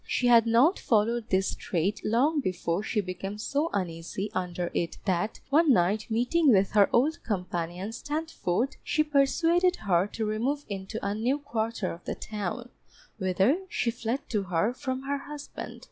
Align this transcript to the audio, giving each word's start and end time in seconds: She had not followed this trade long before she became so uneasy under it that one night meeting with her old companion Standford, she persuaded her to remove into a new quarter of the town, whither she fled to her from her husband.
She 0.07 0.25
had 0.25 0.47
not 0.47 0.79
followed 0.79 1.29
this 1.29 1.53
trade 1.53 2.01
long 2.03 2.39
before 2.39 2.81
she 2.81 3.01
became 3.01 3.37
so 3.37 3.69
uneasy 3.71 4.31
under 4.33 4.71
it 4.73 4.97
that 5.05 5.39
one 5.51 5.71
night 5.71 6.09
meeting 6.09 6.51
with 6.51 6.71
her 6.71 6.89
old 6.91 7.21
companion 7.21 7.89
Standford, 7.91 8.77
she 8.83 9.03
persuaded 9.03 9.75
her 9.75 10.07
to 10.07 10.25
remove 10.25 10.65
into 10.67 10.97
a 11.05 11.13
new 11.13 11.37
quarter 11.37 11.91
of 11.91 12.03
the 12.05 12.15
town, 12.15 12.69
whither 13.19 13.59
she 13.69 13.91
fled 13.91 14.21
to 14.29 14.41
her 14.41 14.73
from 14.73 15.03
her 15.03 15.19
husband. 15.19 15.79